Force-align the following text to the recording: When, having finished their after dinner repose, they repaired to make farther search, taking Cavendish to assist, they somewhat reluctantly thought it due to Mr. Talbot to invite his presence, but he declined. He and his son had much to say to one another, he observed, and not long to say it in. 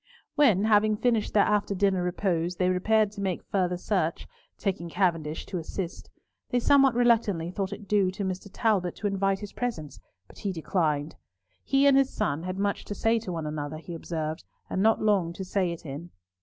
When, 0.33 0.63
having 0.63 0.97
finished 0.97 1.35
their 1.35 1.43
after 1.43 1.75
dinner 1.75 2.01
repose, 2.01 2.55
they 2.55 2.69
repaired 2.71 3.11
to 3.11 3.21
make 3.21 3.43
farther 3.43 3.77
search, 3.77 4.27
taking 4.57 4.89
Cavendish 4.89 5.45
to 5.45 5.59
assist, 5.59 6.09
they 6.49 6.57
somewhat 6.59 6.95
reluctantly 6.95 7.51
thought 7.51 7.71
it 7.71 7.87
due 7.87 8.09
to 8.13 8.23
Mr. 8.23 8.49
Talbot 8.51 8.95
to 8.95 9.05
invite 9.05 9.41
his 9.41 9.53
presence, 9.53 9.99
but 10.27 10.39
he 10.39 10.51
declined. 10.51 11.17
He 11.63 11.85
and 11.85 11.95
his 11.95 12.09
son 12.11 12.41
had 12.41 12.57
much 12.57 12.83
to 12.85 12.95
say 12.95 13.19
to 13.19 13.31
one 13.31 13.45
another, 13.45 13.77
he 13.77 13.93
observed, 13.93 14.43
and 14.71 14.81
not 14.81 15.03
long 15.03 15.33
to 15.33 15.45
say 15.45 15.71
it 15.71 15.85
in. 15.85 16.09